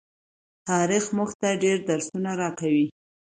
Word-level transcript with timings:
تاریخ 0.69 1.03
مونږ 1.15 1.31
ته 1.41 1.49
ډیر 1.63 1.77
درسونه 1.89 2.31
راکوي. 2.41 2.85